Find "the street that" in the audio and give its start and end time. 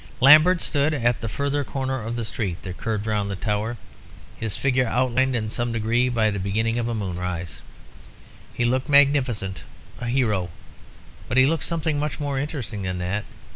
2.15-2.77